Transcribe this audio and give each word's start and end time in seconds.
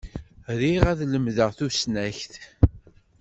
Riɣ 0.59 0.83
ad 0.91 0.99
lemdeɣ 1.11 1.49
tusnakt. 1.57 2.33